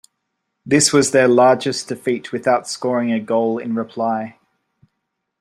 [0.65, 4.39] This was their largest defeat without scoring a goal in reply.